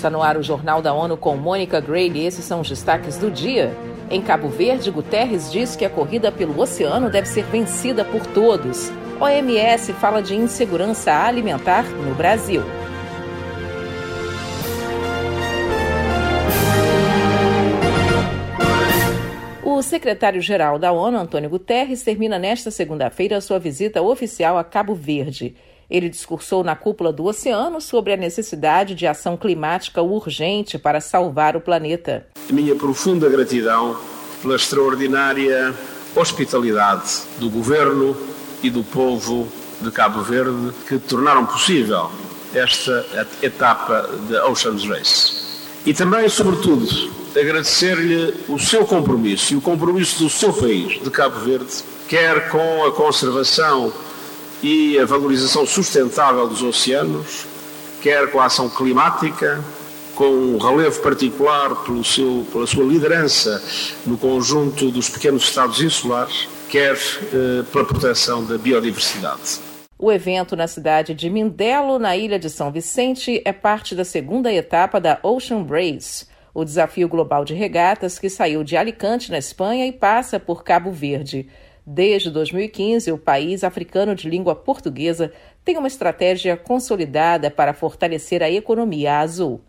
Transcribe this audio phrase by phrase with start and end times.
[0.00, 3.18] Está no ar o Jornal da ONU com Mônica Gray e esses são os destaques
[3.18, 3.70] do dia.
[4.10, 8.90] Em Cabo Verde, Guterres diz que a corrida pelo oceano deve ser vencida por todos.
[9.20, 12.62] OMS fala de insegurança alimentar no Brasil.
[19.62, 25.54] O secretário-geral da ONU, Antônio Guterres, termina nesta segunda-feira sua visita oficial a Cabo Verde.
[25.90, 31.56] Ele discursou na cúpula do oceano sobre a necessidade de ação climática urgente para salvar
[31.56, 32.26] o planeta.
[32.50, 33.98] Minha profunda gratidão
[34.40, 35.74] pela extraordinária
[36.14, 38.16] hospitalidade do governo
[38.62, 39.48] e do povo
[39.80, 42.10] de Cabo Verde que tornaram possível
[42.54, 43.06] esta
[43.42, 45.40] etapa da Ocean's Race.
[45.86, 46.86] E também, sobretudo,
[47.38, 51.72] agradecer-lhe o seu compromisso e o compromisso do seu país, de Cabo Verde,
[52.08, 53.92] quer com a conservação
[54.62, 57.46] e a valorização sustentável dos oceanos,
[58.02, 59.62] quer com a ação climática,
[60.14, 63.62] com um relevo particular pelo seu, pela sua liderança
[64.06, 69.60] no conjunto dos pequenos estados insulares, quer eh, pela proteção da biodiversidade.
[69.98, 74.52] O evento na cidade de Mindelo, na ilha de São Vicente, é parte da segunda
[74.52, 79.86] etapa da Ocean Race, o desafio global de regatas que saiu de Alicante, na Espanha,
[79.86, 81.48] e passa por Cabo Verde.
[81.86, 85.32] Desde 2015, o país africano de língua portuguesa
[85.64, 89.60] tem uma estratégia consolidada para fortalecer a economia azul.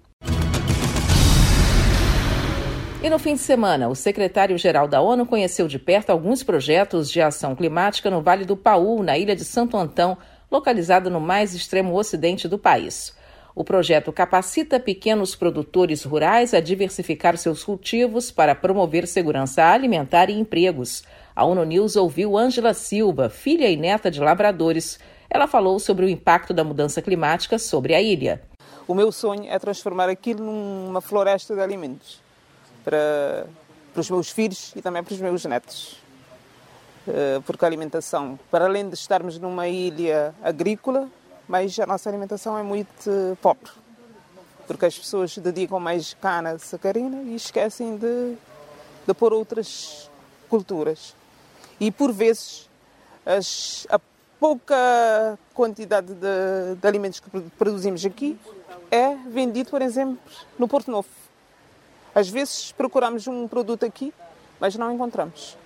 [3.04, 7.20] E no fim de semana, o secretário-geral da ONU conheceu de perto alguns projetos de
[7.20, 10.16] ação climática no Vale do Paú, na ilha de Santo Antão,
[10.52, 13.16] localizada no mais extremo ocidente do país.
[13.56, 20.40] O projeto capacita pequenos produtores rurais a diversificar seus cultivos para promover segurança alimentar e
[20.40, 21.04] empregos.
[21.34, 25.00] A ONU News ouviu Ângela Silva, filha e neta de lavradores.
[25.30, 28.42] Ela falou sobre o impacto da mudança climática sobre a ilha.
[28.86, 32.20] O meu sonho é transformar aquilo numa floresta de alimentos
[32.84, 33.46] para,
[33.94, 35.96] para os meus filhos e também para os meus netos.
[37.08, 41.08] Eh, porque a alimentação, para além de estarmos numa ilha agrícola,
[41.48, 43.72] mas a nossa alimentação é muito pobre.
[44.68, 48.36] Porque as pessoas dedicam mais cana sacarina e esquecem de,
[49.08, 50.10] de pôr outras
[50.50, 51.16] culturas
[51.82, 52.70] e por vezes
[53.26, 54.00] as, a
[54.40, 57.28] pouca quantidade de, de, alimentos que
[57.58, 58.38] produzimos aqui
[58.92, 60.20] é vendido, por exemplo,
[60.60, 61.10] no Porto Novo.
[62.14, 64.14] Às vezes procuramos um produto aqui,
[64.60, 65.58] mas não encontramos.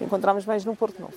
[0.00, 1.14] Encontramos mais no Porto Novo.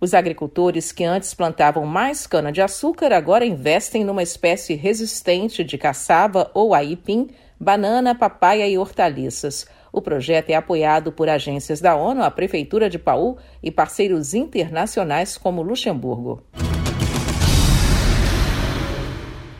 [0.00, 6.74] Os agricultores que antes plantavam mais cana-de-açúcar agora investem numa espécie resistente de caçava ou
[6.74, 7.28] aipim,
[7.58, 9.66] banana, papaya e hortaliças.
[9.92, 15.36] O projeto é apoiado por agências da ONU, a Prefeitura de Paú e parceiros internacionais
[15.36, 16.42] como Luxemburgo.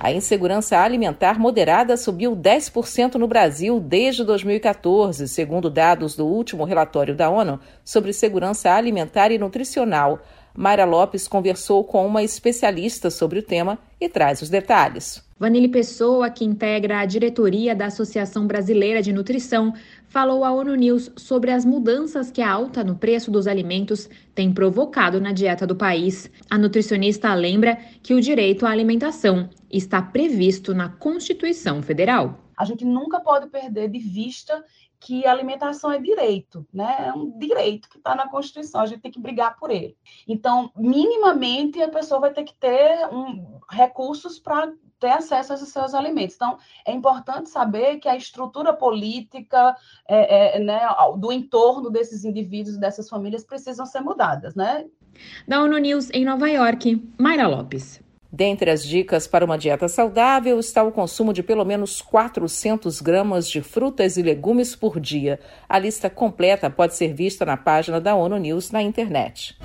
[0.02, 7.14] A insegurança alimentar moderada subiu 10% no Brasil desde 2014, segundo dados do último relatório
[7.14, 10.20] da ONU sobre segurança alimentar e nutricional.
[10.54, 15.22] Mayra Lopes conversou com uma especialista sobre o tema e traz os detalhes.
[15.40, 19.72] Vanille Pessoa, que integra a diretoria da Associação Brasileira de Nutrição,
[20.06, 24.52] falou à ONU News sobre as mudanças que a alta no preço dos alimentos tem
[24.52, 26.30] provocado na dieta do país.
[26.50, 32.38] A nutricionista lembra que o direito à alimentação está previsto na Constituição Federal.
[32.54, 34.62] A gente nunca pode perder de vista
[35.00, 37.06] que alimentação é direito, né?
[37.06, 39.96] É um direito que está na Constituição, a gente tem que brigar por ele.
[40.28, 44.70] Então, minimamente, a pessoa vai ter que ter um, recursos para
[45.00, 46.36] ter acesso aos seus alimentos.
[46.36, 49.74] Então, é importante saber que a estrutura política
[50.06, 50.80] é, é, né,
[51.16, 54.84] do entorno desses indivíduos, dessas famílias, precisam ser mudadas, né?
[55.48, 58.00] Da ONU News em Nova York, Mayra Lopes.
[58.32, 63.48] Dentre as dicas para uma dieta saudável está o consumo de pelo menos 400 gramas
[63.48, 65.40] de frutas e legumes por dia.
[65.68, 69.58] A lista completa pode ser vista na página da ONU News na internet.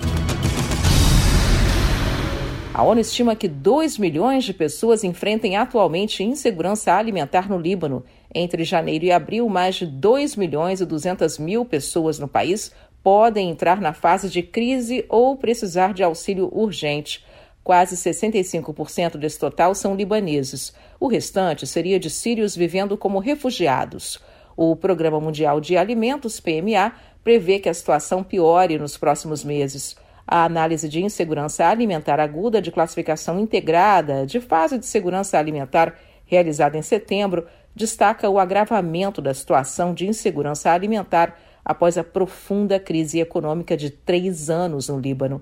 [2.76, 8.04] A ONU estima que 2 milhões de pessoas enfrentem atualmente insegurança alimentar no Líbano.
[8.34, 12.70] Entre janeiro e abril, mais de 2 milhões e 200 mil pessoas no país
[13.02, 17.24] podem entrar na fase de crise ou precisar de auxílio urgente.
[17.64, 20.74] Quase 65% desse total são libaneses.
[21.00, 24.20] O restante seria de sírios vivendo como refugiados.
[24.54, 26.92] O Programa Mundial de Alimentos, PMA,
[27.24, 29.96] prevê que a situação piore nos próximos meses.
[30.26, 35.94] A análise de insegurança alimentar aguda de classificação integrada de fase de segurança alimentar,
[36.24, 43.20] realizada em setembro, destaca o agravamento da situação de insegurança alimentar após a profunda crise
[43.20, 45.40] econômica de três anos no Líbano.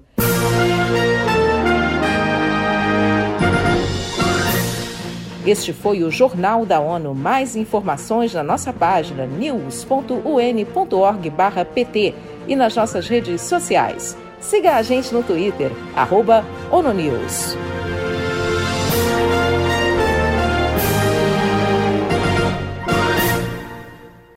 [5.47, 7.15] Este foi o Jornal da ONU.
[7.15, 12.15] Mais informações na nossa página news.un.org/pt
[12.49, 14.24] e nas nossas redes sociais.
[14.45, 17.57] Siga a gente no Twitter, arroba ONUNews.